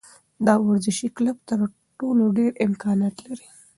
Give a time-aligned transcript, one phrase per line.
[0.45, 1.59] دا ورزشي کلب تر
[1.99, 3.47] ټولو ډېر امکانات لري.